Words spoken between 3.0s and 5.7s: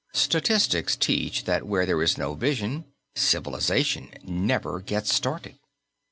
civilization never gets started!